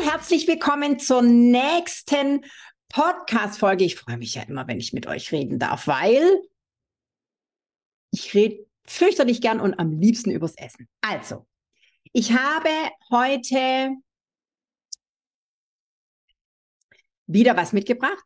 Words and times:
Herzlich 0.00 0.48
willkommen 0.48 0.98
zur 0.98 1.22
nächsten 1.22 2.44
Podcast-Folge. 2.88 3.84
Ich 3.84 3.96
freue 3.96 4.16
mich 4.16 4.34
ja 4.34 4.42
immer, 4.42 4.66
wenn 4.66 4.78
ich 4.78 4.92
mit 4.92 5.06
euch 5.06 5.32
reden 5.32 5.58
darf, 5.58 5.86
weil 5.86 6.40
ich 8.10 8.34
rede 8.34 8.66
fürchterlich 8.86 9.40
gern 9.40 9.60
und 9.60 9.78
am 9.78 9.92
liebsten 9.92 10.30
übers 10.30 10.54
Essen. 10.56 10.88
Also, 11.00 11.46
ich 12.12 12.32
habe 12.32 12.68
heute 13.10 13.96
wieder 17.26 17.56
was 17.56 17.72
mitgebracht 17.72 18.24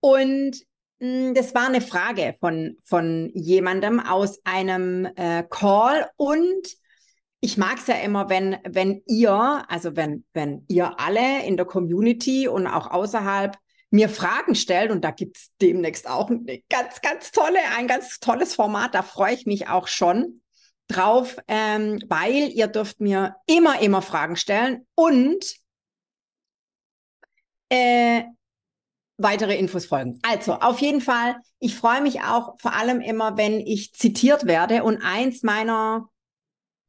und 0.00 0.56
hm, 1.00 1.34
das 1.34 1.54
war 1.54 1.66
eine 1.66 1.80
Frage 1.80 2.36
von, 2.40 2.78
von 2.84 3.30
jemandem 3.34 4.00
aus 4.00 4.40
einem 4.44 5.06
äh, 5.16 5.44
Call 5.48 6.10
und 6.16 6.81
ich 7.44 7.56
mag 7.58 7.78
es 7.78 7.88
ja 7.88 7.96
immer, 7.96 8.28
wenn, 8.28 8.56
wenn 8.62 9.02
ihr, 9.06 9.64
also 9.68 9.96
wenn, 9.96 10.24
wenn 10.32 10.64
ihr 10.68 11.00
alle 11.00 11.44
in 11.44 11.56
der 11.56 11.66
Community 11.66 12.46
und 12.46 12.68
auch 12.68 12.88
außerhalb 12.88 13.58
mir 13.90 14.08
Fragen 14.08 14.54
stellt, 14.54 14.92
und 14.92 15.02
da 15.02 15.10
gibt 15.10 15.36
es 15.36 15.50
demnächst 15.60 16.08
auch 16.08 16.30
eine 16.30 16.62
ganz, 16.70 17.00
ganz 17.00 17.32
tolle, 17.32 17.58
ein 17.76 17.88
ganz 17.88 18.20
tolles 18.20 18.54
Format, 18.54 18.94
da 18.94 19.02
freue 19.02 19.34
ich 19.34 19.44
mich 19.44 19.68
auch 19.68 19.88
schon 19.88 20.40
drauf, 20.86 21.36
ähm, 21.48 22.00
weil 22.06 22.48
ihr 22.52 22.68
dürft 22.68 23.00
mir 23.00 23.34
immer, 23.46 23.80
immer 23.80 24.02
Fragen 24.02 24.36
stellen 24.36 24.86
und 24.94 25.44
äh, 27.70 28.22
weitere 29.16 29.56
Infos 29.56 29.86
folgen. 29.86 30.20
Also 30.22 30.54
auf 30.54 30.78
jeden 30.78 31.00
Fall, 31.00 31.36
ich 31.58 31.74
freue 31.74 32.02
mich 32.02 32.20
auch 32.20 32.54
vor 32.60 32.74
allem 32.74 33.00
immer, 33.00 33.36
wenn 33.36 33.58
ich 33.58 33.94
zitiert 33.94 34.46
werde 34.46 34.84
und 34.84 35.02
eins 35.02 35.42
meiner 35.42 36.08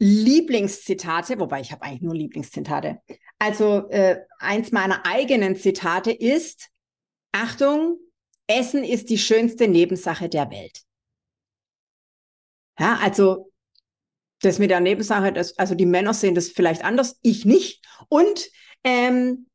Lieblingszitate, 0.04 1.40
wobei 1.40 1.62
ich 1.62 1.72
habe 1.72 1.84
eigentlich 1.84 2.02
nur 2.02 2.14
Lieblingszitate. 2.14 3.00
Also 3.40 3.88
äh, 3.90 4.20
eins 4.38 4.74
meiner 4.74 5.06
eigenen 5.06 5.56
Zitate 5.56 6.12
ist, 6.12 6.70
Achtung, 7.32 7.98
Essen 8.46 8.84
ist 8.84 9.10
die 9.10 9.18
schönste 9.18 9.70
Nebensache 9.70 10.28
der 10.28 10.52
Welt. 10.52 10.82
Ja, 12.78 13.00
also 13.02 13.50
das 14.42 14.60
mit 14.60 14.72
der 14.72 14.82
Nebensache, 14.82 15.32
das, 15.32 15.58
also 15.58 15.74
die 15.74 15.86
Männer 15.86 16.14
sehen 16.14 16.36
das 16.36 16.50
vielleicht 16.50 16.84
anders, 16.84 17.18
ich 17.22 17.46
nicht. 17.46 17.82
Und 18.10 18.50
ähm, 18.84 19.48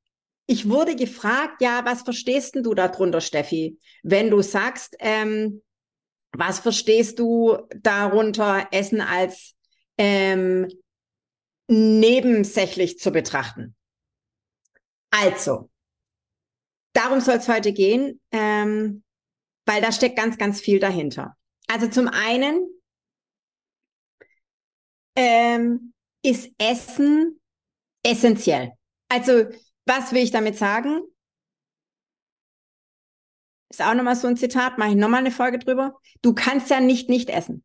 ich 0.47 0.71
wurde 0.71 0.97
gefragt, 0.97 1.61
ja, 1.61 1.85
was 1.85 2.03
verstehst 2.03 2.57
du 2.57 2.73
darunter, 2.73 3.21
Steffi, 3.21 3.79
wenn 4.03 4.31
du 4.31 4.41
sagst, 4.41 4.97
ähm, 5.01 5.63
was 6.33 6.59
verstehst 6.59 7.19
du 7.19 7.59
darunter, 7.77 8.67
Essen 8.71 9.03
als 9.03 9.58
ähm, 9.99 10.69
nebensächlich 11.69 12.99
zu 12.99 13.11
betrachten. 13.11 13.77
Also, 15.11 15.71
darum 16.95 17.21
soll 17.21 17.37
es 17.37 17.49
heute 17.49 17.73
gehen, 17.73 18.21
ähm, 18.33 19.03
weil 19.67 19.83
da 19.83 19.93
steckt 19.93 20.17
ganz, 20.17 20.39
ganz 20.39 20.61
viel 20.61 20.81
dahinter. 20.81 21.37
Also 21.67 21.89
zum 21.89 22.09
einen 22.09 22.67
ähm, 25.17 25.93
ist 26.23 26.51
Essen 26.59 27.41
essentiell. 28.03 28.73
Also, 29.09 29.45
was 29.85 30.13
will 30.13 30.23
ich 30.23 30.31
damit 30.31 30.57
sagen? 30.57 31.03
Ist 33.71 33.83
auch 33.83 33.95
nochmal 33.95 34.17
so 34.17 34.29
ein 34.29 34.37
Zitat, 34.37 34.79
mache 34.79 34.91
ich 34.91 34.97
nochmal 34.97 35.21
eine 35.21 35.31
Folge 35.31 35.59
drüber. 35.59 35.99
Du 36.23 36.35
kannst 36.35 36.71
ja 36.71 36.81
nicht 36.81 37.11
nicht 37.11 37.29
essen. 37.29 37.65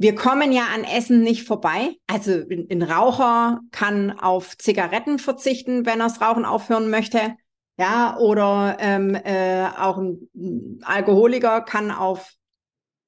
Wir 0.00 0.14
kommen 0.14 0.52
ja 0.52 0.66
an 0.72 0.84
Essen 0.84 1.22
nicht 1.22 1.44
vorbei. 1.44 1.96
Also 2.06 2.44
ein, 2.48 2.82
Raucher 2.82 3.60
kann 3.72 4.16
auf 4.18 4.56
Zigaretten 4.56 5.18
verzichten, 5.18 5.86
wenn 5.86 6.00
er 6.00 6.06
das 6.06 6.20
Rauchen 6.20 6.44
aufhören 6.44 6.88
möchte. 6.88 7.36
Ja, 7.78 8.16
oder 8.18 8.76
ähm, 8.80 9.14
äh, 9.14 9.66
auch 9.76 9.98
ein 9.98 10.80
Alkoholiker 10.82 11.62
kann 11.62 11.90
auf 11.90 12.32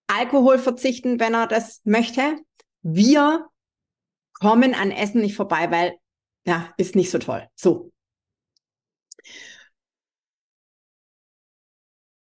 Alkohol 0.09 0.59
verzichten, 0.59 1.21
wenn 1.21 1.35
er 1.35 1.47
das 1.47 1.81
möchte. 1.85 2.39
Wir 2.83 3.47
kommen 4.33 4.75
an 4.75 4.91
Essen 4.91 5.21
nicht 5.21 5.37
vorbei, 5.37 5.71
weil 5.71 5.97
ja, 6.45 6.73
ist 6.77 6.97
nicht 6.97 7.11
so 7.11 7.19
toll. 7.19 7.49
So. 7.55 7.93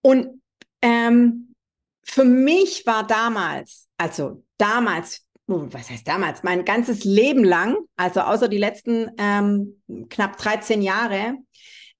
Und 0.03 0.41
ähm, 0.81 1.55
für 2.03 2.25
mich 2.25 2.85
war 2.85 3.05
damals, 3.05 3.87
also 3.97 4.43
damals, 4.61 5.25
oh, 5.47 5.67
was 5.71 5.89
heißt 5.89 6.07
damals, 6.07 6.43
mein 6.43 6.65
ganzes 6.65 7.03
Leben 7.03 7.43
lang, 7.43 7.77
also 7.95 8.21
außer 8.21 8.47
die 8.47 8.57
letzten 8.57 9.09
ähm, 9.17 9.81
knapp 10.09 10.37
13 10.37 10.81
Jahre, 10.81 11.35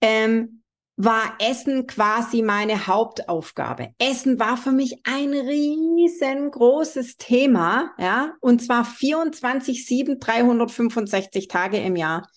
ähm, 0.01 0.61
war 0.97 1.35
Essen 1.39 1.87
quasi 1.87 2.43
meine 2.43 2.85
Hauptaufgabe. 2.85 3.89
Essen 3.97 4.39
war 4.39 4.57
für 4.57 4.71
mich 4.71 5.01
ein 5.03 5.33
riesengroßes 5.33 7.17
Thema, 7.17 7.91
ja, 7.97 8.33
und 8.39 8.61
zwar 8.61 8.85
24, 8.85 9.85
7, 9.85 10.19
365 10.19 11.47
Tage 11.47 11.77
im 11.77 11.95
Jahr 11.95 12.27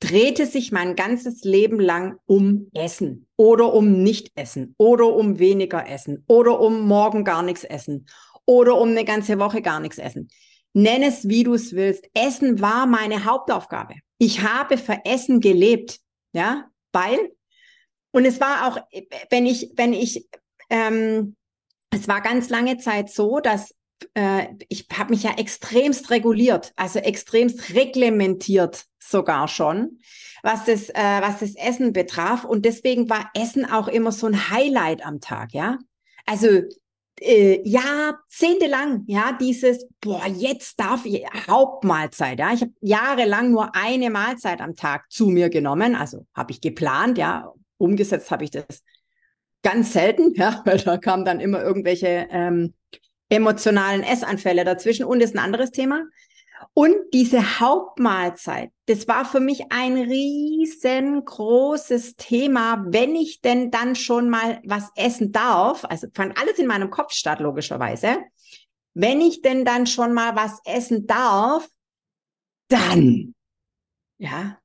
drehte 0.00 0.44
sich 0.44 0.70
mein 0.70 0.96
ganzes 0.96 1.44
Leben 1.44 1.80
lang 1.80 2.18
um 2.26 2.68
Essen 2.74 3.26
oder 3.36 3.72
um 3.72 4.02
Nicht-Essen 4.02 4.74
oder 4.76 5.14
um 5.14 5.38
weniger 5.38 5.88
Essen 5.88 6.24
oder 6.26 6.60
um 6.60 6.86
morgen 6.86 7.24
gar 7.24 7.42
nichts 7.42 7.64
essen 7.64 8.06
oder 8.46 8.78
um 8.78 8.90
eine 8.90 9.04
ganze 9.04 9.38
Woche 9.38 9.62
gar 9.62 9.80
nichts 9.80 9.98
essen. 9.98 10.28
Nenn 10.72 11.02
es, 11.02 11.28
wie 11.28 11.44
du 11.44 11.54
es 11.54 11.72
willst. 11.72 12.04
Essen 12.14 12.60
war 12.60 12.86
meine 12.86 13.24
Hauptaufgabe. 13.24 13.94
Ich 14.18 14.42
habe 14.42 14.76
für 14.78 14.98
Essen 15.04 15.40
gelebt, 15.40 16.00
ja, 16.32 16.68
weil 16.92 17.30
und 18.14 18.26
es 18.26 18.40
war 18.40 18.68
auch, 18.68 18.78
wenn 19.30 19.44
ich, 19.44 19.72
wenn 19.74 19.92
ich, 19.92 20.28
ähm, 20.70 21.34
es 21.90 22.06
war 22.06 22.20
ganz 22.20 22.48
lange 22.48 22.78
Zeit 22.78 23.10
so, 23.10 23.40
dass 23.40 23.74
äh, 24.14 24.46
ich 24.68 24.86
habe 24.96 25.10
mich 25.10 25.24
ja 25.24 25.32
extremst 25.36 26.10
reguliert, 26.10 26.72
also 26.76 27.00
extremst 27.00 27.74
reglementiert 27.74 28.84
sogar 29.00 29.48
schon, 29.48 29.98
was 30.44 30.64
das, 30.64 30.90
äh, 30.90 31.20
was 31.22 31.40
das 31.40 31.56
Essen 31.56 31.92
betraf. 31.92 32.44
Und 32.44 32.64
deswegen 32.64 33.10
war 33.10 33.32
Essen 33.34 33.64
auch 33.64 33.88
immer 33.88 34.12
so 34.12 34.28
ein 34.28 34.48
Highlight 34.48 35.04
am 35.04 35.20
Tag, 35.20 35.52
ja. 35.52 35.78
Also 36.24 36.62
äh, 37.20 37.60
jahrzehntelang, 37.64 39.04
ja, 39.06 39.36
dieses, 39.40 39.86
boah, 40.00 40.26
jetzt 40.26 40.78
darf 40.80 41.04
ich 41.04 41.24
Hauptmahlzeit, 41.48 42.38
ja. 42.38 42.52
Ich 42.52 42.62
habe 42.62 42.72
jahrelang 42.80 43.50
nur 43.50 43.74
eine 43.74 44.10
Mahlzeit 44.10 44.60
am 44.60 44.74
Tag 44.74 45.10
zu 45.10 45.28
mir 45.28 45.48
genommen, 45.48 45.94
also 45.94 46.26
habe 46.34 46.52
ich 46.52 46.60
geplant, 46.60 47.18
ja, 47.18 47.52
umgesetzt 47.78 48.30
habe 48.30 48.44
ich 48.44 48.50
das 48.50 48.82
ganz 49.62 49.92
selten, 49.92 50.34
ja, 50.36 50.62
weil 50.64 50.78
da 50.78 50.96
kamen 50.98 51.24
dann 51.24 51.40
immer 51.40 51.62
irgendwelche 51.62 52.28
ähm, 52.30 52.74
emotionalen 53.28 54.02
Essanfälle 54.02 54.64
dazwischen 54.64 55.04
und 55.04 55.20
ist 55.20 55.34
ein 55.34 55.44
anderes 55.44 55.70
Thema. 55.70 56.04
Und 56.72 56.94
diese 57.12 57.60
Hauptmahlzeit, 57.60 58.70
das 58.86 59.06
war 59.06 59.24
für 59.24 59.40
mich 59.40 59.70
ein 59.70 59.98
riesengroßes 59.98 62.16
Thema, 62.16 62.84
wenn 62.88 63.14
ich 63.14 63.40
denn 63.40 63.70
dann 63.70 63.96
schon 63.96 64.30
mal 64.30 64.60
was 64.64 64.90
essen 64.96 65.32
darf. 65.32 65.84
Also 65.84 66.08
fand 66.14 66.38
alles 66.38 66.58
in 66.58 66.66
meinem 66.66 66.90
Kopf 66.90 67.12
statt, 67.12 67.40
logischerweise. 67.40 68.18
Wenn 68.94 69.20
ich 69.20 69.42
denn 69.42 69.64
dann 69.64 69.86
schon 69.86 70.12
mal 70.12 70.36
was 70.36 70.60
essen 70.64 71.06
darf, 71.06 71.68
dann, 72.68 73.34
ja, 74.18 74.58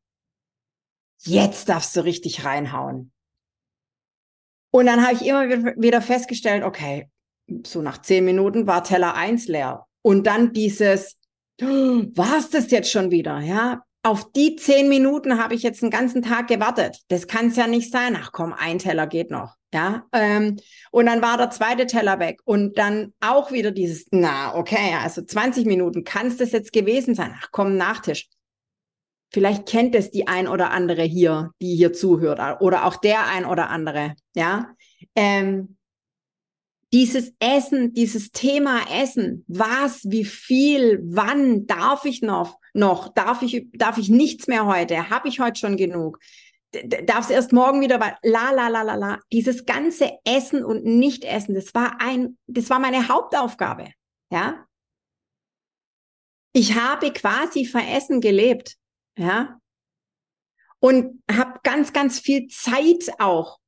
jetzt 1.24 1.70
darfst 1.70 1.96
du 1.96 2.02
richtig 2.02 2.46
reinhauen. 2.46 3.12
Und 4.72 4.86
dann 4.86 5.04
habe 5.04 5.16
ich 5.16 5.26
immer 5.26 5.50
wieder 5.78 6.02
festgestellt, 6.02 6.64
okay, 6.64 7.10
so 7.66 7.82
nach 7.82 8.02
zehn 8.02 8.26
Minuten 8.26 8.68
war 8.68 8.84
Teller 8.84 9.16
eins 9.16 9.48
leer. 9.48 9.88
Und 10.02 10.28
dann 10.28 10.54
dieses, 10.54 11.19
war 11.62 12.38
es 12.38 12.50
das 12.50 12.72
jetzt 12.72 12.92
schon 12.92 13.12
wieder? 13.12 13.40
Ja, 13.40 13.84
auf 14.04 14.32
die 14.32 14.56
zehn 14.56 14.88
Minuten 14.88 15.42
habe 15.42 15.56
ich 15.56 15.64
jetzt 15.64 15.84
einen 15.84 15.92
ganzen 15.92 16.22
Tag 16.22 16.48
gewartet. 16.48 17.00
Das 17.10 17.28
kann 17.28 17.48
es 17.48 17.58
ja 17.58 17.68
nicht 17.68 17.92
sein. 17.92 18.18
Ach 18.20 18.32
komm, 18.32 18.54
ein 18.54 18.80
Teller 18.80 19.08
geht 19.08 19.30
noch. 19.30 19.56
Ja, 19.74 20.08
ähm, 20.14 20.58
und 20.90 21.06
dann 21.06 21.22
war 21.22 21.38
der 21.38 21.52
zweite 21.52 21.86
Teller 21.86 22.20
weg 22.20 22.40
und 22.44 22.80
dann 22.80 23.14
auch 23.20 23.52
wieder 23.52 23.70
dieses, 23.70 24.08
na, 24.10 24.56
okay, 24.56 24.96
also 25.00 25.22
20 25.22 25.68
Minuten, 25.68 26.04
kann 26.04 26.28
es 26.28 26.38
das 26.38 26.54
jetzt 26.54 26.74
gewesen 26.74 27.14
sein? 27.14 27.36
Ach 27.40 27.50
komm, 27.52 27.78
Nachtisch. 27.78 28.28
Vielleicht 29.32 29.68
kennt 29.68 29.94
es 29.94 30.10
die 30.10 30.28
ein 30.28 30.48
oder 30.48 30.72
andere 30.72 31.04
hier, 31.04 31.52
die 31.62 31.76
hier 31.76 31.94
zuhört, 31.94 32.40
oder 32.62 32.86
auch 32.86 32.96
der 32.96 33.28
ein 33.28 33.46
oder 33.46 33.70
andere, 33.70 34.16
ja. 34.34 34.74
Ähm, 35.16 35.78
dieses 36.92 37.34
Essen, 37.40 37.94
dieses 37.94 38.32
Thema 38.32 38.82
Essen, 38.92 39.46
was, 39.48 40.04
wie 40.06 40.26
viel, 40.26 41.00
wann 41.04 41.68
darf 41.68 42.06
ich 42.06 42.22
noch, 42.22 42.60
noch, 42.74 43.14
darf 43.14 43.42
ich, 43.42 43.68
darf 43.74 43.98
ich 43.98 44.10
nichts 44.10 44.48
mehr 44.48 44.66
heute, 44.66 45.10
habe 45.10 45.28
ich 45.28 45.40
heute 45.40 45.60
schon 45.60 45.78
genug, 45.78 46.20
darf 47.06 47.26
es 47.26 47.30
erst 47.30 47.54
morgen 47.54 47.82
wieder, 47.82 48.00
la, 48.24 48.52
la, 48.52 48.68
la, 48.68 48.82
la, 48.82 48.96
la. 48.96 49.20
Dieses 49.32 49.66
ganze 49.66 50.12
Essen 50.24 50.64
und 50.64 50.84
Nicht-Essen, 50.84 51.54
das 51.56 51.74
war 51.76 52.02
ein, 52.02 52.38
das 52.48 52.70
war 52.70 52.80
meine 52.80 53.08
Hauptaufgabe, 53.08 53.92
ja. 54.32 54.66
Ich 56.54 56.76
habe 56.76 57.14
quasi 57.14 57.66
veressen 57.66 58.22
gelebt, 58.22 58.78
ja. 59.16 59.60
Und 60.80 61.22
habe 61.30 61.60
ganz, 61.64 61.94
ganz 61.94 62.20
viel 62.20 62.48
Zeit 62.48 63.12
auch 63.20 63.60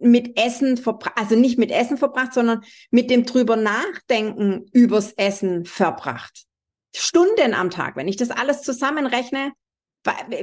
mit 0.00 0.38
Essen 0.38 0.76
verbracht, 0.76 1.16
also 1.16 1.36
nicht 1.36 1.58
mit 1.58 1.70
Essen 1.70 1.96
verbracht, 1.96 2.34
sondern 2.34 2.62
mit 2.90 3.10
dem 3.10 3.24
drüber 3.24 3.56
nachdenken 3.56 4.66
übers 4.72 5.12
Essen 5.12 5.64
verbracht. 5.64 6.44
Stunden 6.94 7.54
am 7.54 7.70
Tag. 7.70 7.96
Wenn 7.96 8.08
ich 8.08 8.16
das 8.16 8.30
alles 8.30 8.62
zusammenrechne, 8.62 9.52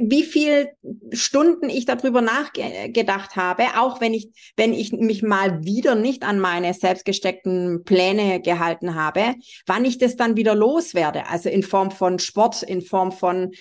wie 0.00 0.22
viel 0.22 0.68
Stunden 1.12 1.70
ich 1.70 1.86
darüber 1.86 2.20
nachgedacht 2.20 3.36
habe, 3.36 3.64
auch 3.78 4.00
wenn 4.00 4.14
ich, 4.14 4.28
wenn 4.56 4.72
ich 4.72 4.92
mich 4.92 5.22
mal 5.22 5.64
wieder 5.64 5.94
nicht 5.94 6.22
an 6.22 6.38
meine 6.38 6.72
selbstgesteckten 6.74 7.82
Pläne 7.84 8.40
gehalten 8.40 8.94
habe, 8.94 9.34
wann 9.66 9.84
ich 9.84 9.98
das 9.98 10.16
dann 10.16 10.36
wieder 10.36 10.54
loswerde. 10.54 11.26
Also 11.26 11.48
in 11.48 11.62
Form 11.62 11.90
von 11.90 12.18
Sport, 12.18 12.62
in 12.62 12.82
Form 12.82 13.12
von, 13.12 13.52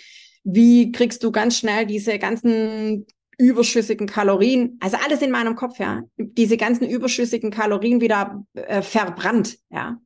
wie 0.44 0.92
kriegst 0.92 1.24
du 1.24 1.32
ganz 1.32 1.58
schnell 1.58 1.86
diese 1.86 2.20
ganzen 2.20 3.08
überschüssigen 3.38 4.08
Kalorien, 4.08 4.78
also 4.82 4.98
alles 5.04 5.22
in 5.22 5.32
meinem 5.32 5.56
Kopf, 5.56 5.80
ja, 5.80 6.04
diese 6.18 6.58
ganzen 6.58 6.88
überschüssigen 6.90 7.52
Kalorien 7.52 8.02
wieder 8.02 8.46
äh, 8.54 8.82
verbrannt, 8.82 9.58
ja 9.70 10.00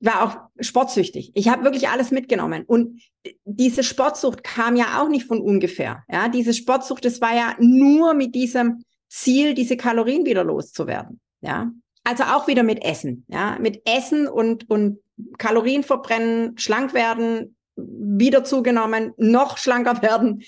war 0.00 0.22
auch 0.22 0.62
sportsüchtig. 0.62 1.32
Ich 1.34 1.48
habe 1.48 1.64
wirklich 1.64 1.88
alles 1.88 2.10
mitgenommen. 2.10 2.64
Und 2.66 3.02
diese 3.44 3.82
Sportsucht 3.82 4.44
kam 4.44 4.76
ja 4.76 5.00
auch 5.00 5.08
nicht 5.08 5.26
von 5.26 5.40
ungefähr. 5.40 6.04
Ja, 6.10 6.28
diese 6.28 6.54
Sportsucht, 6.54 7.04
das 7.04 7.20
war 7.20 7.34
ja 7.34 7.56
nur 7.58 8.14
mit 8.14 8.34
diesem 8.34 8.84
Ziel, 9.08 9.54
diese 9.54 9.76
Kalorien 9.76 10.24
wieder 10.24 10.44
loszuwerden. 10.44 11.20
Ja, 11.40 11.72
also 12.04 12.24
auch 12.24 12.46
wieder 12.46 12.62
mit 12.62 12.84
Essen. 12.84 13.24
Ja, 13.28 13.58
mit 13.60 13.82
Essen 13.86 14.28
und, 14.28 14.70
und 14.70 15.00
Kalorien 15.38 15.82
verbrennen, 15.82 16.56
schlank 16.58 16.94
werden, 16.94 17.56
wieder 17.76 18.44
zugenommen, 18.44 19.12
noch 19.16 19.58
schlanker 19.58 20.00
werden. 20.02 20.42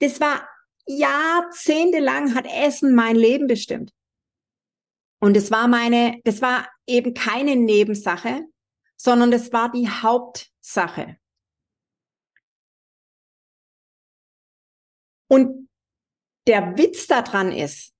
Das 0.00 0.20
war 0.20 0.48
jahrzehntelang 0.86 2.34
hat 2.34 2.46
Essen 2.46 2.94
mein 2.94 3.16
Leben 3.16 3.46
bestimmt. 3.46 3.92
Und 5.20 5.36
es 5.36 5.50
war 5.50 5.68
meine, 5.68 6.20
das 6.24 6.40
war 6.40 6.68
eben 6.86 7.12
keine 7.14 7.56
Nebensache, 7.56 8.46
sondern 8.96 9.30
das 9.30 9.52
war 9.52 9.70
die 9.70 9.88
Hauptsache. 9.88 11.18
Und 15.28 15.68
der 16.46 16.78
Witz 16.78 17.06
daran 17.06 17.52
ist, 17.52 17.92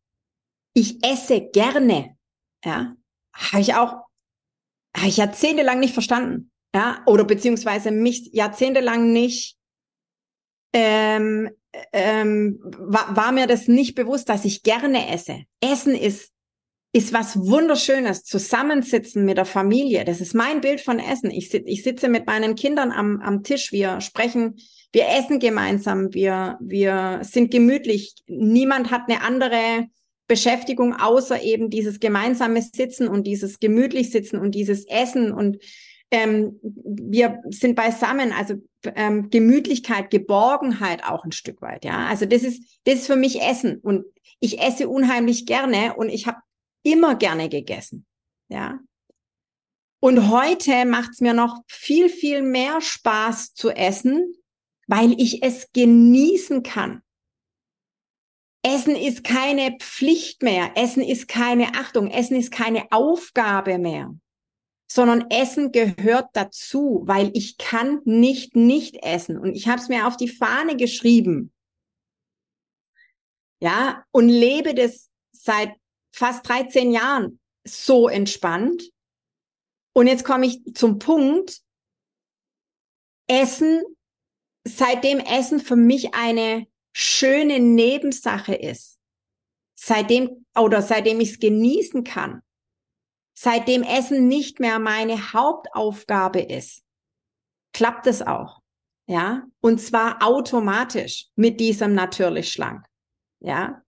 ich 0.75 1.05
esse 1.05 1.41
gerne, 1.51 2.17
ja, 2.65 2.97
habe 3.35 3.61
ich 3.61 3.75
auch, 3.75 4.07
habe 4.97 5.09
ich 5.09 5.19
jahrzehntelang 5.19 5.81
nicht 5.81 5.93
verstanden, 5.93 6.51
ja, 6.75 7.03
oder 7.07 7.25
beziehungsweise 7.25 7.91
mich 7.91 8.31
jahrzehntelang 8.33 9.13
nicht, 9.13 9.59
ähm, 10.73 11.51
ähm, 11.93 12.59
war, 12.63 13.17
war 13.17 13.33
mir 13.33 13.47
das 13.47 13.69
nicht 13.69 13.95
bewusst, 13.95 14.29
dass 14.29 14.45
ich 14.45 14.63
gerne 14.63 15.13
esse. 15.13 15.43
Essen 15.61 15.95
ist 15.95 16.33
ist 16.93 17.13
was 17.13 17.37
Wunderschönes. 17.37 18.25
Zusammensitzen 18.25 19.25
mit 19.25 19.37
der 19.37 19.45
Familie. 19.45 20.05
Das 20.05 20.21
ist 20.21 20.35
mein 20.35 20.61
Bild 20.61 20.81
von 20.81 20.99
Essen. 20.99 21.31
Ich, 21.31 21.53
ich 21.53 21.83
sitze 21.83 22.09
mit 22.09 22.27
meinen 22.27 22.55
Kindern 22.55 22.93
am, 22.93 23.21
am 23.21 23.43
Tisch. 23.43 23.73
Wir 23.73 24.01
sprechen, 24.01 24.57
wir 24.93 25.09
essen 25.09 25.39
gemeinsam. 25.39 26.15
Wir, 26.15 26.57
wir 26.61 27.21
sind 27.23 27.51
gemütlich. 27.51 28.15
Niemand 28.27 28.91
hat 28.91 29.03
eine 29.09 29.23
andere 29.23 29.87
Beschäftigung 30.29 30.95
außer 30.95 31.43
eben 31.43 31.71
dieses 31.71 32.01
gemeinsame 32.01 32.63
Sitzen 32.63 33.09
und 33.09 33.27
dieses 33.27 33.61
gemütlich 33.61 34.11
Sitzen 34.11 34.39
und 34.39 34.55
dieses 34.55 34.87
Essen 34.87 35.33
und 35.33 35.59
ähm, 36.11 36.59
wir 36.63 37.43
sind 37.51 37.75
beisammen, 37.75 38.33
also 38.33 38.55
ähm, 38.85 39.31
Gemütlichkeit, 39.31 40.11
Geborgenheit 40.11 41.05
auch 41.05 41.25
ein 41.25 41.33
Stück 41.33 41.61
weit, 41.61 41.85
ja. 41.85 42.07
Also 42.07 42.27
das 42.27 42.43
ist 42.43 42.81
das 42.85 42.97
ist 42.97 43.07
für 43.07 43.17
mich 43.17 43.43
Essen 43.43 43.79
und 43.79 44.05
ich 44.41 44.61
esse 44.61 44.89
unheimlich 44.89 45.47
gerne 45.47 45.95
und 45.97 46.09
ich 46.09 46.27
habe 46.27 46.39
immer 46.83 47.15
gerne 47.15 47.49
gegessen. 47.49 48.07
Ja. 48.49 48.81
Und 50.01 50.31
heute 50.31 50.85
macht 50.85 51.11
es 51.13 51.21
mir 51.21 51.35
noch 51.35 51.63
viel, 51.67 52.09
viel 52.09 52.43
mehr 52.43 52.81
Spaß 52.81 53.55
zu 53.55 53.71
essen, 53.71 54.33
weil 54.87 55.21
ich 55.21 55.43
es 55.43 55.73
genießen 55.73 56.63
kann. 56.63 57.03
Essen 58.63 58.97
ist 58.97 59.25
keine 59.25 59.77
Pflicht 59.79 60.43
mehr. 60.43 60.73
Essen 60.77 61.03
ist 61.03 61.27
keine 61.29 61.75
Achtung. 61.75 62.11
Essen 62.11 62.37
ist 62.37 62.51
keine 62.51 62.91
Aufgabe 62.91 63.79
mehr. 63.79 64.15
Sondern 64.91 65.31
Essen 65.31 65.71
gehört 65.71 66.31
dazu, 66.33 67.03
weil 67.05 67.31
ich 67.35 67.59
kann 67.59 68.01
nicht 68.05 68.57
nicht 68.57 68.97
essen. 69.03 69.39
Und 69.39 69.55
ich 69.55 69.69
habe 69.69 69.81
es 69.81 69.89
mir 69.89 70.07
auf 70.07 70.17
die 70.17 70.29
Fahne 70.29 70.77
geschrieben. 70.77 71.53
Ja, 73.61 74.05
und 74.13 74.29
lebe 74.29 74.75
das 74.75 75.11
seit 75.33 75.75
fast 76.13 76.49
13 76.49 76.93
Jahren 76.93 77.41
so 77.67 78.09
entspannt. 78.09 78.91
Und 79.95 80.07
jetzt 80.07 80.25
komme 80.25 80.47
ich 80.47 80.63
zum 80.75 80.99
Punkt, 80.99 81.61
Essen, 83.29 83.83
seitdem 84.65 85.19
Essen 85.19 85.61
für 85.61 85.77
mich 85.77 86.15
eine 86.15 86.67
schöne 86.95 87.61
Nebensache 87.61 88.55
ist, 88.55 88.99
seitdem 89.75 90.47
oder 90.57 90.83
seitdem 90.83 91.21
ich 91.21 91.33
es 91.33 91.39
genießen 91.39 92.05
kann, 92.05 92.43
seitdem 93.41 93.85
Essen 93.85 94.27
nicht 94.27 94.59
mehr 94.59 94.81
meine 94.81 95.33
Hauptaufgabe 95.33 96.41
ist, 96.41 96.83
klappt 97.73 98.09
es 98.09 98.21
auch. 98.21 98.61
Ja, 99.07 99.47
und 99.61 99.79
zwar 99.79 100.23
automatisch 100.23 101.29
mit 101.37 101.61
diesem 101.61 101.95
natürlich 101.95 102.53
schlank. 102.53 102.85
Ja, 103.41 103.83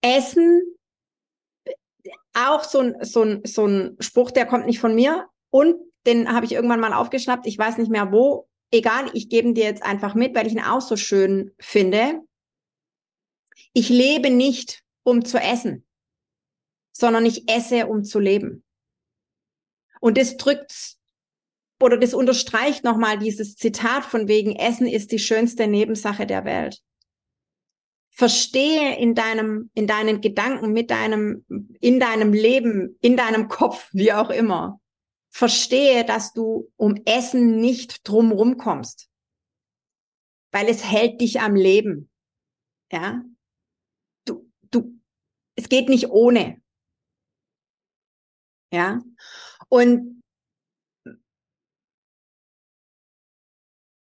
Essen, 0.00 0.62
auch 2.32 2.64
so 2.64 2.80
ein, 2.80 2.96
so, 3.02 3.22
ein, 3.22 3.42
so 3.44 3.66
ein 3.66 3.96
Spruch, 4.00 4.30
der 4.30 4.46
kommt 4.46 4.66
nicht 4.66 4.80
von 4.80 4.94
mir 4.94 5.28
und 5.50 5.76
den 6.06 6.32
habe 6.32 6.46
ich 6.46 6.52
irgendwann 6.52 6.80
mal 6.80 6.94
aufgeschnappt, 6.94 7.46
ich 7.46 7.58
weiß 7.58 7.76
nicht 7.76 7.90
mehr 7.90 8.10
wo, 8.10 8.48
egal, 8.72 9.10
ich 9.12 9.28
gebe 9.28 9.52
dir 9.52 9.64
jetzt 9.64 9.82
einfach 9.82 10.14
mit, 10.14 10.34
weil 10.34 10.46
ich 10.46 10.54
ihn 10.54 10.60
auch 10.60 10.80
so 10.80 10.96
schön 10.96 11.52
finde. 11.58 12.22
Ich 13.74 13.90
lebe 13.90 14.30
nicht, 14.30 14.82
um 15.02 15.24
zu 15.24 15.38
essen, 15.38 15.87
sondern 16.98 17.26
ich 17.26 17.48
esse, 17.48 17.86
um 17.86 18.04
zu 18.04 18.18
leben. 18.18 18.64
Und 20.00 20.18
das 20.18 20.36
drückt 20.36 20.96
oder 21.80 21.96
das 21.96 22.14
unterstreicht 22.14 22.84
nochmal 22.84 23.18
dieses 23.18 23.54
Zitat 23.54 24.04
von 24.04 24.26
wegen 24.26 24.56
Essen 24.56 24.86
ist 24.86 25.12
die 25.12 25.18
schönste 25.18 25.66
Nebensache 25.66 26.26
der 26.26 26.44
Welt 26.44 26.82
verstehe 28.18 28.98
in 28.98 29.14
deinem, 29.14 29.70
in 29.74 29.86
deinen 29.86 30.20
Gedanken, 30.20 30.72
mit 30.72 30.90
deinem, 30.90 31.46
in 31.80 32.00
deinem 32.00 32.32
Leben, 32.32 32.98
in 33.00 33.16
deinem 33.16 33.46
Kopf, 33.46 33.90
wie 33.92 34.12
auch 34.12 34.30
immer, 34.30 34.80
verstehe, 35.30 36.04
dass 36.04 36.32
du 36.32 36.68
um 36.74 36.96
Essen 37.04 37.60
nicht 37.60 38.08
drumrum 38.08 38.56
kommst. 38.56 39.08
Weil 40.50 40.68
es 40.68 40.82
hält 40.82 41.20
dich 41.20 41.40
am 41.40 41.54
Leben. 41.54 42.10
Ja. 42.90 43.22
Du, 44.24 44.50
du, 44.72 44.98
es 45.54 45.68
geht 45.68 45.88
nicht 45.88 46.08
ohne. 46.08 46.60
Ja. 48.72 49.00
Und 49.68 50.22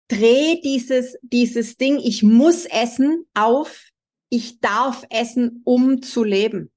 dreh 0.08 0.60
dieses, 0.60 1.16
dieses 1.22 1.76
Ding, 1.76 1.98
ich 1.98 2.22
muss 2.22 2.66
essen, 2.66 3.26
auf, 3.34 3.88
ich 4.28 4.60
darf 4.60 5.04
essen, 5.10 5.62
um 5.64 6.02
zu 6.02 6.22
leben. 6.24 6.70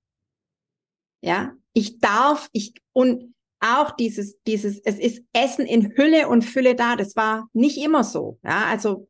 Ja, 1.21 1.55
ich 1.73 1.99
darf, 1.99 2.49
ich, 2.53 2.73
und 2.93 3.35
auch 3.59 3.91
dieses, 3.91 4.41
dieses, 4.43 4.79
es 4.79 4.99
ist 4.99 5.23
Essen 5.33 5.65
in 5.65 5.95
Hülle 5.97 6.27
und 6.27 6.43
Fülle 6.43 6.75
da. 6.75 6.95
Das 6.95 7.15
war 7.15 7.49
nicht 7.53 7.77
immer 7.77 8.03
so. 8.03 8.39
Ja, 8.43 8.65
also 8.65 9.09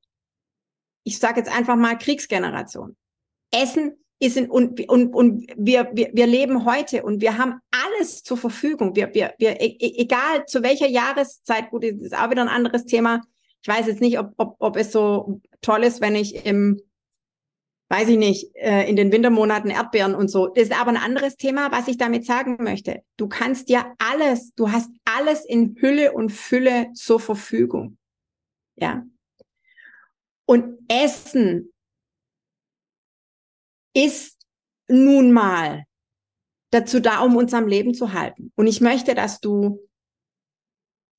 ich 1.03 1.19
sage 1.19 1.39
jetzt 1.39 1.51
einfach 1.51 1.75
mal 1.75 1.97
Kriegsgeneration. 1.97 2.95
Essen 3.51 4.04
ist 4.19 4.37
in, 4.37 4.49
und, 4.49 4.87
und, 4.89 5.13
und 5.13 5.47
wir, 5.57 5.89
wir, 5.93 6.09
wir 6.13 6.27
leben 6.27 6.65
heute 6.65 7.03
und 7.03 7.21
wir 7.21 7.37
haben 7.37 7.59
alles 7.71 8.23
zur 8.23 8.37
Verfügung. 8.37 8.95
Wir, 8.95 9.13
wir, 9.13 9.33
wir, 9.37 9.59
e, 9.59 9.77
e, 9.79 10.01
egal 10.01 10.45
zu 10.45 10.63
welcher 10.63 10.87
Jahreszeit, 10.87 11.69
gut, 11.69 11.83
das 11.83 12.01
ist 12.01 12.17
auch 12.17 12.29
wieder 12.29 12.41
ein 12.41 12.47
anderes 12.47 12.85
Thema, 12.85 13.21
Ich 13.61 13.67
weiß 13.67 13.87
jetzt 13.87 14.01
nicht, 14.01 14.17
ob, 14.19 14.33
ob, 14.37 14.55
ob 14.59 14.77
es 14.77 14.91
so 14.91 15.41
toll 15.61 15.83
ist, 15.83 15.99
wenn 15.99 16.15
ich 16.15 16.45
im, 16.45 16.81
weiß 17.89 18.07
ich 18.09 18.17
nicht, 18.17 18.55
äh, 18.55 18.89
in 18.89 18.95
den 18.95 19.11
Wintermonaten 19.11 19.69
Erdbeeren 19.69 20.15
und 20.15 20.29
so. 20.29 20.47
Das 20.47 20.65
ist 20.65 20.79
aber 20.79 20.91
ein 20.91 20.97
anderes 20.97 21.35
Thema, 21.35 21.71
was 21.71 21.87
ich 21.87 21.97
damit 21.97 22.25
sagen 22.25 22.57
möchte. 22.61 23.01
Du 23.17 23.27
kannst 23.27 23.69
dir 23.69 23.85
alles, 23.97 24.53
du 24.55 24.71
hast 24.71 24.89
alles 25.03 25.45
in 25.45 25.75
Hülle 25.79 26.13
und 26.13 26.31
Fülle 26.31 26.91
zur 26.93 27.19
Verfügung. 27.19 27.97
Ja. 28.75 29.05
Und 30.45 30.77
Essen 30.87 31.73
ist 33.95 34.37
nun 34.87 35.31
mal 35.31 35.85
dazu 36.71 36.99
da, 36.99 37.21
um 37.21 37.35
uns 37.35 37.53
am 37.53 37.67
Leben 37.67 37.93
zu 37.93 38.13
halten. 38.13 38.51
Und 38.55 38.67
ich 38.67 38.81
möchte, 38.81 39.15
dass 39.15 39.39
du 39.39 39.79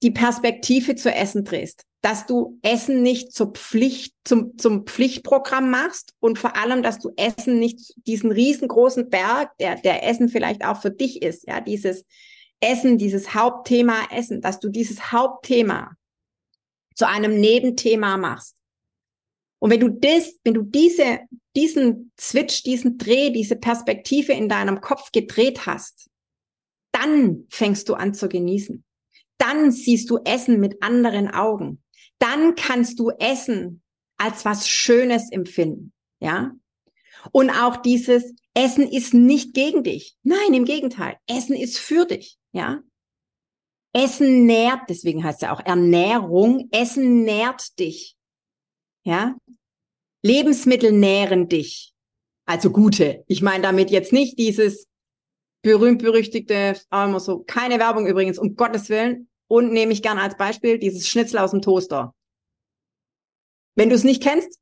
die 0.03 0.11
Perspektive 0.11 0.95
zu 0.95 1.13
Essen 1.13 1.45
drehst, 1.45 1.85
dass 2.03 2.27
du 2.27 2.59
Essen 2.63 3.03
nicht 3.03 3.33
zur 3.33 3.53
Pflicht, 3.53 4.15
zum, 4.25 4.59
zum 4.59 4.87
Pflichtprogramm 4.87 5.71
machst 5.71 6.13
und 6.21 6.39
vor 6.39 6.57
allem, 6.57 6.83
dass 6.83 6.99
du 6.99 7.11
Essen 7.17 7.59
nicht 7.59 7.95
diesen 8.07 8.31
riesengroßen 8.31 9.09
Berg, 9.09 9.57
der, 9.59 9.77
der 9.77 10.07
Essen 10.07 10.29
vielleicht 10.29 10.65
auch 10.65 10.81
für 10.81 10.91
dich 10.91 11.23
ist, 11.23 11.49
ja, 11.49 11.61
dieses 11.61 12.05
Essen, 12.61 12.99
dieses 12.99 13.35
Hauptthema 13.35 14.09
Essen, 14.13 14.41
dass 14.41 14.61
du 14.61 14.69
dieses 14.69 15.13
Hauptthema 15.13 15.93
zu 16.95 17.09
einem 17.09 17.41
Nebenthema 17.41 18.17
machst. 18.17 18.57
Und 19.59 19.71
wenn 19.71 19.81
du 19.81 19.89
das, 19.89 20.35
wenn 20.45 20.55
du 20.55 20.63
diese, 20.63 21.21
diesen 21.55 22.13
Switch, 22.21 22.63
diesen 22.63 22.99
Dreh, 22.99 23.31
diese 23.31 23.57
Perspektive 23.57 24.33
in 24.33 24.49
deinem 24.49 24.81
Kopf 24.81 25.13
gedreht 25.13 25.67
hast, 25.67 26.11
dann 26.93 27.47
fängst 27.51 27.89
du 27.89 27.95
an 27.95 28.15
zu 28.15 28.29
genießen. 28.29 28.85
Dann 29.39 29.71
siehst 29.71 30.11
du 30.11 30.19
Essen 30.25 30.61
mit 30.61 30.83
anderen 30.83 31.29
Augen. 31.29 31.83
Dann 32.19 32.55
kannst 32.55 32.99
du 32.99 33.11
Essen 33.19 33.83
als 34.17 34.45
was 34.45 34.69
Schönes 34.69 35.31
empfinden. 35.31 35.93
Ja? 36.21 36.53
Und 37.33 37.51
auch 37.51 37.77
dieses 37.77 38.35
Essen 38.55 38.89
ist 38.91 39.13
nicht 39.13 39.55
gegen 39.55 39.83
dich. 39.83 40.17
Nein, 40.23 40.55
im 40.55 40.65
Gegenteil. 40.65 41.17
Essen 41.27 41.55
ist 41.55 41.79
für 41.79 42.07
dich. 42.07 42.39
Ja? 42.53 42.81
Essen 43.93 44.47
nährt, 44.47 44.83
deswegen 44.89 45.25
heißt 45.25 45.43
es 45.43 45.43
ja 45.43 45.55
auch 45.55 45.65
Ernährung. 45.65 46.69
Essen 46.71 47.25
nährt 47.25 47.79
dich. 47.79 48.16
Ja? 49.07 49.37
Lebensmittel 50.23 50.93
nähren 50.93 51.49
dich. 51.49 51.95
Also 52.45 52.71
gute. 52.71 53.25
Ich 53.29 53.41
meine 53.41 53.63
damit 53.63 53.91
jetzt 53.91 54.13
nicht 54.13 54.39
dieses 54.39 54.89
berühmt-berüchtigte, 55.63 56.81
immer 56.91 57.21
so, 57.21 57.41
keine 57.45 57.79
Werbung 57.79 58.07
übrigens, 58.07 58.39
um 58.39 58.57
Gottes 58.57 58.89
Willen. 58.89 59.29
Und 59.49 59.73
nehme 59.73 59.93
ich 59.93 60.03
gern 60.03 60.19
als 60.19 60.37
Beispiel 60.37 60.79
dieses 60.79 61.09
Schnitzel 61.09 61.39
aus 61.39 61.53
dem 61.53 61.63
Toaster. 61.63 62.15
Wenn 63.77 63.91
du 63.91 63.95
es 63.95 64.03
nicht 64.03 64.23
kennst, 64.23 64.59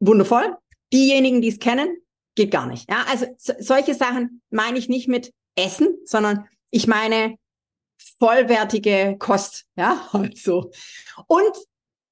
wundervoll. 0.00 0.56
Diejenigen, 0.92 1.40
die 1.40 1.48
es 1.48 1.60
kennen, 1.60 1.96
geht 2.34 2.50
gar 2.50 2.66
nicht. 2.66 2.90
Ja, 2.90 3.04
also 3.08 3.26
so, 3.38 3.52
solche 3.60 3.94
Sachen 3.94 4.42
meine 4.50 4.78
ich 4.78 4.88
nicht 4.88 5.06
mit 5.06 5.32
Essen, 5.54 5.96
sondern 6.04 6.48
ich 6.70 6.88
meine 6.88 7.36
vollwertige 8.18 9.14
Kost. 9.18 9.66
Ja, 9.76 10.08
also. 10.12 10.72
Und 11.28 11.56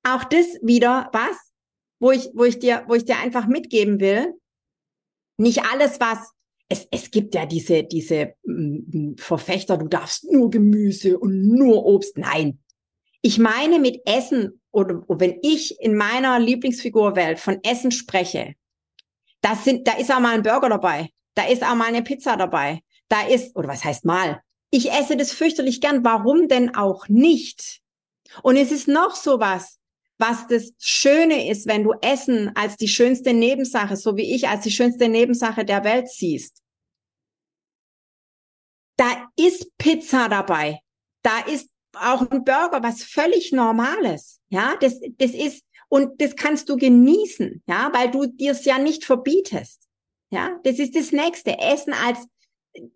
auch 0.04 0.24
das 0.24 0.46
wieder 0.62 1.10
was, 1.12 1.36
wo 2.00 2.10
ich, 2.10 2.30
wo 2.34 2.44
ich 2.44 2.58
dir, 2.58 2.84
wo 2.86 2.94
ich 2.94 3.04
dir 3.04 3.18
einfach 3.18 3.46
mitgeben 3.46 4.00
will. 4.00 4.34
Nicht 5.36 5.64
alles, 5.64 6.00
was 6.00 6.32
es, 6.68 6.86
es 6.90 7.10
gibt 7.10 7.34
ja 7.34 7.46
diese, 7.46 7.84
diese 7.84 8.34
mm, 8.44 9.14
Verfechter, 9.16 9.78
du 9.78 9.88
darfst 9.88 10.30
nur 10.30 10.50
Gemüse 10.50 11.18
und 11.18 11.48
nur 11.48 11.84
Obst. 11.86 12.18
Nein. 12.18 12.60
Ich 13.22 13.38
meine 13.38 13.78
mit 13.78 14.00
Essen 14.06 14.60
oder 14.70 15.02
wenn 15.08 15.38
ich 15.42 15.80
in 15.80 15.96
meiner 15.96 16.38
Lieblingsfigurwelt 16.38 17.40
von 17.40 17.58
Essen 17.64 17.90
spreche, 17.90 18.54
das 19.40 19.64
sind, 19.64 19.88
da 19.88 19.92
ist 19.92 20.12
auch 20.12 20.20
mal 20.20 20.34
ein 20.34 20.42
Burger 20.42 20.68
dabei. 20.68 21.10
Da 21.34 21.46
ist 21.46 21.62
auch 21.62 21.74
mal 21.74 21.88
eine 21.88 22.02
Pizza 22.02 22.36
dabei. 22.36 22.80
Da 23.08 23.26
ist, 23.26 23.56
oder 23.56 23.68
was 23.68 23.84
heißt 23.84 24.04
mal? 24.04 24.42
Ich 24.70 24.90
esse 24.90 25.16
das 25.16 25.32
fürchterlich 25.32 25.80
gern. 25.80 26.04
Warum 26.04 26.48
denn 26.48 26.74
auch 26.74 27.08
nicht? 27.08 27.80
Und 28.42 28.56
es 28.56 28.72
ist 28.72 28.88
noch 28.88 29.14
sowas, 29.14 29.78
was 30.18 30.46
das 30.48 30.72
Schöne 30.78 31.48
ist, 31.48 31.66
wenn 31.66 31.84
du 31.84 31.92
Essen 32.02 32.54
als 32.56 32.76
die 32.76 32.88
schönste 32.88 33.32
Nebensache, 33.32 33.96
so 33.96 34.16
wie 34.16 34.34
ich 34.34 34.48
als 34.48 34.64
die 34.64 34.70
schönste 34.70 35.08
Nebensache 35.08 35.64
der 35.64 35.84
Welt 35.84 36.08
siehst. 36.08 36.62
Da 38.96 39.30
ist 39.36 39.76
Pizza 39.78 40.28
dabei. 40.28 40.80
Da 41.22 41.38
ist 41.40 41.70
auch 41.94 42.28
ein 42.30 42.44
Burger, 42.44 42.82
was 42.82 43.04
völlig 43.04 43.52
Normales. 43.52 44.40
Ja, 44.48 44.76
das, 44.80 45.00
das 45.18 45.30
ist, 45.30 45.64
und 45.88 46.20
das 46.20 46.34
kannst 46.34 46.68
du 46.68 46.76
genießen, 46.76 47.62
ja, 47.66 47.90
weil 47.92 48.10
du 48.10 48.26
dir 48.26 48.52
es 48.52 48.64
ja 48.64 48.78
nicht 48.78 49.04
verbietest. 49.04 49.88
Ja, 50.30 50.58
das 50.64 50.78
ist 50.78 50.96
das 50.96 51.12
nächste. 51.12 51.58
Essen 51.58 51.94
als 51.94 52.26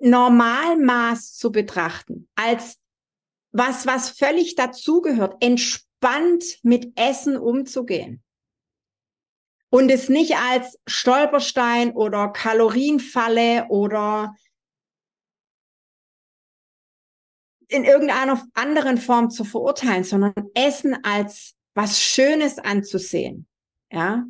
Normalmaß 0.00 1.35
zu 1.35 1.52
betrachten, 1.52 2.29
als 2.35 2.79
was, 3.52 3.87
was 3.87 4.11
völlig 4.11 4.55
dazugehört, 4.57 5.37
entspannt 5.41 5.91
mit 6.62 6.92
Essen 6.99 7.37
umzugehen. 7.37 8.23
Und 9.71 9.90
es 9.90 10.09
nicht 10.11 10.37
als 10.37 10.78
Stolperstein 10.87 11.92
oder 11.92 12.28
Kalorienfalle 12.28 13.66
oder 13.68 14.35
in 17.68 17.85
irgendeiner 17.85 18.47
anderen 18.52 18.99
Form 18.99 19.30
zu 19.30 19.44
verurteilen, 19.44 20.04
sondern 20.04 20.35
Essen 20.52 21.02
als 21.04 21.54
was 21.75 22.00
Schönes 22.00 22.59
anzusehen. 22.59 23.49
Ja. 23.90 24.26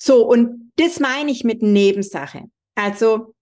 So, 0.00 0.24
und 0.28 0.72
das 0.76 1.00
meine 1.00 1.32
ich 1.32 1.42
mit 1.42 1.62
Nebensache. 1.62 2.44
Also, 2.76 3.34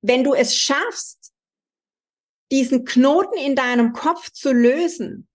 wenn 0.00 0.24
du 0.24 0.32
es 0.34 0.56
schaffst, 0.56 1.33
diesen 2.54 2.84
Knoten 2.84 3.36
in 3.36 3.56
deinem 3.56 3.92
Kopf 3.92 4.30
zu 4.30 4.52
lösen, 4.52 5.28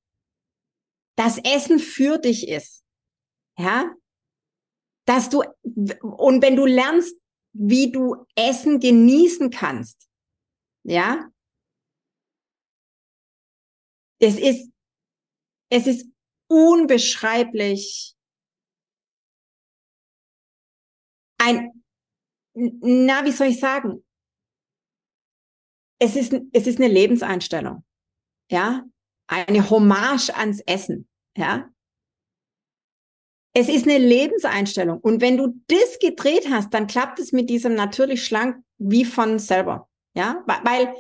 dass 1.18 1.38
Essen 1.40 1.80
für 1.80 2.18
dich 2.18 2.48
ist, 2.48 2.86
ja, 3.58 3.94
dass 5.06 5.30
du, 5.30 5.44
und 6.02 6.42
wenn 6.42 6.56
du 6.56 6.66
lernst, 6.66 7.20
wie 7.52 7.92
du 7.92 8.26
Essen 8.36 8.80
genießen 8.80 9.50
kannst. 9.50 10.08
Ja? 10.84 11.30
Es 14.20 14.40
ist, 14.40 14.72
es 15.70 15.88
ist 15.88 16.08
unbeschreiblich 16.48 18.16
ein, 21.38 21.84
na, 22.54 23.26
wie 23.26 23.32
soll 23.32 23.48
ich 23.48 23.60
sagen? 23.60 24.06
Es 26.00 26.16
ist, 26.16 26.34
es 26.54 26.68
ist 26.68 26.80
eine 26.80 26.88
Lebenseinstellung. 26.88 27.84
Ja? 28.50 28.86
Eine 29.28 29.70
Hommage 29.70 30.36
ans 30.36 30.62
Essen. 30.62 31.08
Ja? 31.38 31.70
Es 33.54 33.68
ist 33.68 33.88
eine 33.88 33.98
Lebenseinstellung. 33.98 35.00
Und 35.00 35.22
wenn 35.22 35.38
du 35.38 35.54
das 35.68 36.00
gedreht 36.00 36.48
hast, 36.50 36.74
dann 36.74 36.88
klappt 36.88 37.20
es 37.20 37.32
mit 37.32 37.50
diesem 37.50 37.76
natürlich 37.76 38.26
schlank 38.26 38.64
wie 38.78 39.06
von 39.06 39.40
selber. 39.40 39.90
Ja, 40.16 40.44
weil 40.64 40.94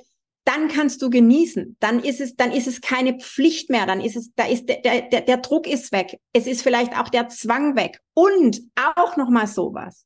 dann 0.45 0.67
kannst 0.67 1.01
du 1.01 1.09
genießen. 1.09 1.77
Dann 1.79 1.99
ist 1.99 2.19
es, 2.19 2.35
dann 2.35 2.51
ist 2.51 2.67
es 2.67 2.81
keine 2.81 3.19
Pflicht 3.19 3.69
mehr. 3.69 3.85
Dann 3.85 4.01
ist 4.01 4.15
es, 4.15 4.33
da 4.35 4.47
ist 4.47 4.67
der, 4.67 5.01
der, 5.01 5.21
der 5.21 5.37
Druck 5.37 5.67
ist 5.67 5.91
weg. 5.91 6.19
Es 6.33 6.47
ist 6.47 6.61
vielleicht 6.61 6.97
auch 6.97 7.09
der 7.09 7.29
Zwang 7.29 7.75
weg. 7.75 7.99
Und 8.15 8.61
auch 8.75 9.15
noch 9.15 9.29
mal 9.29 9.47
sowas. 9.47 10.05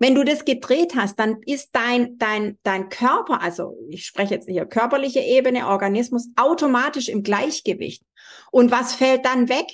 Wenn 0.00 0.14
du 0.14 0.24
das 0.24 0.44
gedreht 0.44 0.94
hast, 0.94 1.18
dann 1.18 1.42
ist 1.44 1.70
dein, 1.72 2.18
dein, 2.18 2.58
dein 2.62 2.88
Körper, 2.88 3.42
also 3.42 3.76
ich 3.90 4.06
spreche 4.06 4.34
jetzt 4.34 4.48
hier 4.48 4.64
körperliche 4.64 5.20
Ebene, 5.20 5.66
Organismus, 5.66 6.28
automatisch 6.36 7.08
im 7.08 7.22
Gleichgewicht. 7.22 8.04
Und 8.52 8.70
was 8.70 8.94
fällt 8.94 9.24
dann 9.24 9.48
weg? 9.48 9.66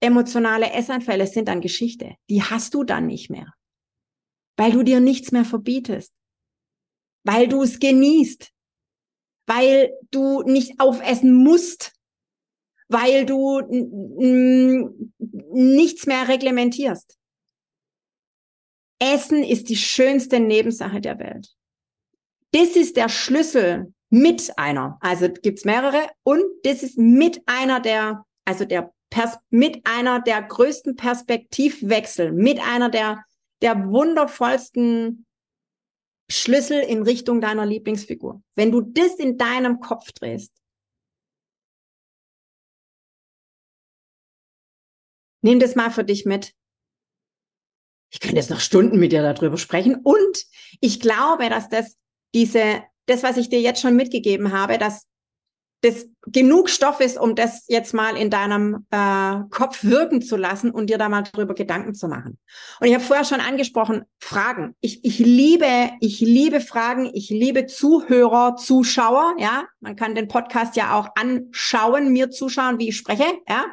emotionale 0.00 0.72
Essanfälle 0.72 1.26
sind 1.26 1.48
dann 1.48 1.60
Geschichte. 1.60 2.14
Die 2.30 2.42
hast 2.42 2.74
du 2.74 2.84
dann 2.84 3.06
nicht 3.06 3.30
mehr. 3.30 3.52
Weil 4.56 4.72
du 4.72 4.82
dir 4.82 5.00
nichts 5.00 5.32
mehr 5.32 5.44
verbietest. 5.44 6.12
Weil 7.24 7.48
du 7.48 7.62
es 7.62 7.78
genießt. 7.78 8.50
Weil 9.46 9.92
du 10.10 10.42
nicht 10.42 10.80
aufessen 10.80 11.32
musst. 11.34 11.92
Weil 12.88 13.26
du 13.26 13.60
nichts 15.52 16.06
mehr 16.06 16.28
reglementierst. 16.28 17.17
Essen 18.98 19.42
ist 19.44 19.68
die 19.68 19.76
schönste 19.76 20.40
Nebensache 20.40 21.00
der 21.00 21.18
Welt. 21.18 21.54
Das 22.52 22.76
ist 22.76 22.96
der 22.96 23.08
Schlüssel 23.08 23.92
mit 24.10 24.58
einer. 24.58 24.98
Also 25.00 25.28
gibt's 25.28 25.64
mehrere. 25.64 26.08
Und 26.22 26.42
das 26.64 26.82
ist 26.82 26.98
mit 26.98 27.42
einer 27.46 27.80
der, 27.80 28.24
also 28.44 28.64
der 28.64 28.92
Pers 29.10 29.38
mit 29.50 29.86
einer 29.86 30.20
der 30.20 30.42
größten 30.42 30.96
Perspektivwechsel, 30.96 32.32
mit 32.32 32.60
einer 32.60 32.90
der, 32.90 33.24
der 33.62 33.88
wundervollsten 33.88 35.26
Schlüssel 36.30 36.80
in 36.80 37.02
Richtung 37.02 37.40
deiner 37.40 37.64
Lieblingsfigur. 37.64 38.42
Wenn 38.54 38.70
du 38.70 38.82
das 38.82 39.14
in 39.14 39.38
deinem 39.38 39.80
Kopf 39.80 40.12
drehst, 40.12 40.52
nimm 45.42 45.58
das 45.58 45.74
mal 45.74 45.90
für 45.90 46.04
dich 46.04 46.26
mit. 46.26 46.54
Ich 48.10 48.20
könnte 48.20 48.36
jetzt 48.36 48.50
noch 48.50 48.60
Stunden 48.60 48.98
mit 48.98 49.12
dir 49.12 49.22
darüber 49.22 49.58
sprechen. 49.58 49.96
Und 49.96 50.44
ich 50.80 51.00
glaube, 51.00 51.48
dass 51.50 51.68
das 51.68 51.96
diese, 52.34 52.82
das, 53.06 53.22
was 53.22 53.36
ich 53.36 53.48
dir 53.48 53.60
jetzt 53.60 53.80
schon 53.80 53.96
mitgegeben 53.96 54.52
habe, 54.52 54.78
dass 54.78 55.06
das 55.82 56.06
genug 56.26 56.68
Stoff 56.68 57.00
ist, 57.00 57.18
um 57.18 57.36
das 57.36 57.64
jetzt 57.68 57.94
mal 57.94 58.16
in 58.16 58.30
deinem 58.30 58.86
äh, 58.90 59.36
Kopf 59.50 59.84
wirken 59.84 60.22
zu 60.22 60.36
lassen 60.36 60.70
und 60.70 60.90
dir 60.90 60.98
da 60.98 61.08
mal 61.08 61.22
drüber 61.22 61.54
Gedanken 61.54 61.94
zu 61.94 62.08
machen. 62.08 62.38
Und 62.80 62.88
ich 62.88 62.94
habe 62.94 63.04
vorher 63.04 63.24
schon 63.24 63.40
angesprochen, 63.40 64.02
Fragen. 64.18 64.74
Ich, 64.80 65.04
ich 65.04 65.20
liebe, 65.20 65.90
ich 66.00 66.20
liebe 66.20 66.60
Fragen, 66.60 67.10
ich 67.14 67.30
liebe 67.30 67.66
Zuhörer, 67.66 68.56
Zuschauer, 68.56 69.36
ja. 69.38 69.66
Man 69.78 69.94
kann 69.94 70.16
den 70.16 70.26
Podcast 70.26 70.74
ja 70.74 70.98
auch 70.98 71.10
anschauen, 71.14 72.12
mir 72.12 72.30
zuschauen, 72.30 72.80
wie 72.80 72.88
ich 72.88 72.96
spreche, 72.96 73.26
ja. 73.48 73.64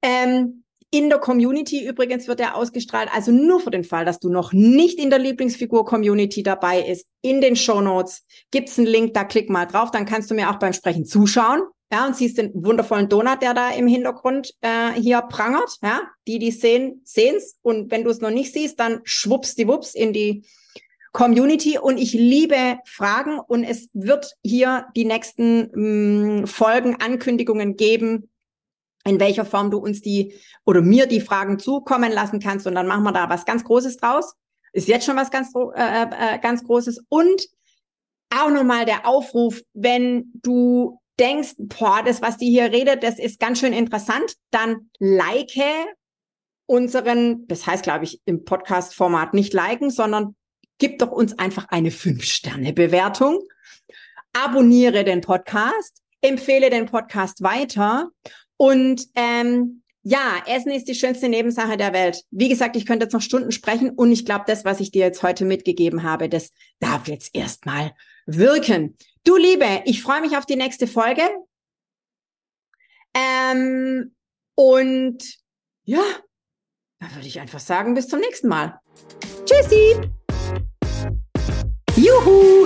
Ähm, 0.00 0.63
in 0.94 1.08
der 1.08 1.18
Community 1.18 1.84
übrigens 1.84 2.28
wird 2.28 2.38
er 2.38 2.54
ausgestrahlt, 2.54 3.08
also 3.12 3.32
nur 3.32 3.58
für 3.58 3.72
den 3.72 3.82
Fall, 3.82 4.04
dass 4.04 4.20
du 4.20 4.28
noch 4.28 4.52
nicht 4.52 5.00
in 5.00 5.10
der 5.10 5.18
Lieblingsfigur-Community 5.18 6.44
dabei 6.44 6.82
ist. 6.82 7.08
In 7.20 7.40
den 7.40 7.56
Show 7.56 7.80
Notes 7.80 8.24
gibt's 8.52 8.78
einen 8.78 8.86
Link, 8.86 9.12
da 9.12 9.24
klick 9.24 9.50
mal 9.50 9.66
drauf, 9.66 9.90
dann 9.90 10.06
kannst 10.06 10.30
du 10.30 10.36
mir 10.36 10.50
auch 10.50 10.60
beim 10.60 10.72
Sprechen 10.72 11.04
zuschauen. 11.04 11.62
Ja, 11.92 12.06
und 12.06 12.14
siehst 12.14 12.38
den 12.38 12.52
wundervollen 12.54 13.08
Donut, 13.08 13.42
der 13.42 13.54
da 13.54 13.70
im 13.70 13.88
Hintergrund 13.88 14.54
äh, 14.60 14.92
hier 14.92 15.20
prangert. 15.22 15.78
Ja, 15.82 16.02
die, 16.28 16.38
die 16.38 16.52
sehen, 16.52 17.00
sehen's. 17.04 17.58
Und 17.62 17.90
wenn 17.90 18.04
du 18.04 18.10
es 18.10 18.20
noch 18.20 18.30
nicht 18.30 18.52
siehst, 18.52 18.78
dann 18.78 19.00
schwupps 19.02 19.56
die 19.56 19.66
Wups 19.66 19.94
in 19.96 20.12
die 20.12 20.44
Community. 21.10 21.76
Und 21.76 21.98
ich 21.98 22.12
liebe 22.12 22.78
Fragen 22.84 23.40
und 23.40 23.64
es 23.64 23.90
wird 23.94 24.32
hier 24.44 24.86
die 24.94 25.04
nächsten 25.04 25.70
mh, 25.72 26.42
mm, 26.42 26.46
Folgen, 26.46 26.96
Ankündigungen 27.00 27.76
geben, 27.76 28.30
in 29.04 29.20
welcher 29.20 29.44
Form 29.44 29.70
du 29.70 29.78
uns 29.78 30.00
die 30.00 30.34
oder 30.64 30.80
mir 30.80 31.06
die 31.06 31.20
Fragen 31.20 31.58
zukommen 31.58 32.12
lassen 32.12 32.40
kannst 32.40 32.66
und 32.66 32.74
dann 32.74 32.86
machen 32.86 33.04
wir 33.04 33.12
da 33.12 33.28
was 33.28 33.44
ganz 33.44 33.64
Großes 33.64 33.98
draus. 33.98 34.34
Ist 34.72 34.88
jetzt 34.88 35.06
schon 35.06 35.16
was 35.16 35.30
ganz, 35.30 35.52
äh, 35.54 36.02
äh, 36.02 36.38
ganz 36.40 36.64
Großes 36.64 37.04
und 37.08 37.46
auch 38.34 38.50
nochmal 38.50 38.84
der 38.84 39.06
Aufruf, 39.06 39.62
wenn 39.74 40.32
du 40.42 40.98
denkst, 41.20 41.54
boah, 41.58 42.02
das, 42.04 42.22
was 42.22 42.38
die 42.38 42.50
hier 42.50 42.72
redet, 42.72 43.02
das 43.02 43.18
ist 43.18 43.38
ganz 43.38 43.60
schön 43.60 43.72
interessant, 43.72 44.34
dann 44.50 44.90
like 44.98 45.52
unseren, 46.66 47.46
das 47.46 47.66
heißt, 47.66 47.84
glaube 47.84 48.04
ich, 48.04 48.20
im 48.24 48.44
Podcast-Format 48.44 49.34
nicht 49.34 49.52
liken, 49.52 49.90
sondern 49.90 50.34
gib 50.78 50.98
doch 50.98 51.12
uns 51.12 51.38
einfach 51.38 51.68
eine 51.68 51.90
Fünf-Sterne-Bewertung. 51.90 53.40
Abonniere 54.32 55.04
den 55.04 55.20
Podcast, 55.20 56.02
empfehle 56.20 56.70
den 56.70 56.86
Podcast 56.86 57.42
weiter 57.42 58.10
und 58.56 59.06
ähm, 59.14 59.82
ja, 60.06 60.42
Essen 60.46 60.70
ist 60.70 60.86
die 60.86 60.94
schönste 60.94 61.30
Nebensache 61.30 61.78
der 61.78 61.94
Welt. 61.94 62.24
Wie 62.30 62.50
gesagt, 62.50 62.76
ich 62.76 62.84
könnte 62.84 63.06
jetzt 63.06 63.14
noch 63.14 63.22
Stunden 63.22 63.52
sprechen 63.52 63.90
und 63.90 64.12
ich 64.12 64.26
glaube, 64.26 64.44
das, 64.46 64.64
was 64.64 64.80
ich 64.80 64.90
dir 64.90 65.06
jetzt 65.06 65.22
heute 65.22 65.46
mitgegeben 65.46 66.02
habe, 66.02 66.28
das 66.28 66.52
darf 66.78 67.08
jetzt 67.08 67.34
erstmal 67.34 67.92
wirken. 68.26 68.98
Du 69.24 69.36
Liebe, 69.36 69.82
ich 69.86 70.02
freue 70.02 70.20
mich 70.20 70.36
auf 70.36 70.44
die 70.44 70.56
nächste 70.56 70.86
Folge. 70.86 71.22
Ähm, 73.14 74.14
und 74.54 75.22
ja, 75.84 76.04
dann 77.00 77.14
würde 77.14 77.26
ich 77.26 77.40
einfach 77.40 77.60
sagen, 77.60 77.94
bis 77.94 78.08
zum 78.08 78.20
nächsten 78.20 78.48
Mal. 78.48 78.78
Tschüssi! 79.46 80.10
Juhu, 81.96 82.63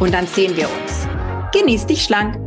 und 0.00 0.12
dann 0.12 0.26
sehen 0.26 0.56
wir 0.56 0.68
uns. 0.68 1.06
Genieß 1.52 1.86
dich 1.86 2.04
schlank. 2.04 2.43